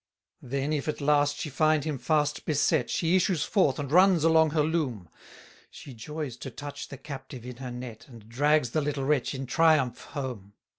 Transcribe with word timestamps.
181 0.39 0.69
Then 0.71 0.73
if 0.79 0.87
at 0.87 0.99
last 0.99 1.37
she 1.37 1.51
find 1.51 1.83
him 1.83 1.99
fast 1.99 2.43
beset, 2.45 2.89
She 2.89 3.15
issues 3.15 3.43
forth 3.43 3.77
and 3.77 3.91
runs 3.91 4.23
along 4.23 4.49
her 4.49 4.63
loom: 4.63 5.07
She 5.69 5.93
joys 5.93 6.37
to 6.37 6.49
touch 6.49 6.87
the 6.87 6.97
captive 6.97 7.45
in 7.45 7.57
her 7.57 7.69
net, 7.69 8.07
And 8.07 8.27
drags 8.27 8.71
the 8.71 8.81
little 8.81 9.03
wretch 9.05 9.35
in 9.35 9.45
triumph 9.45 10.01
home. 10.05 10.53